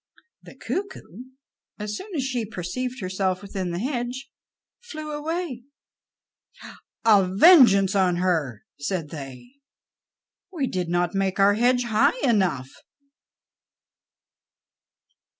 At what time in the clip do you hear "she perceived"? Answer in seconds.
2.23-3.01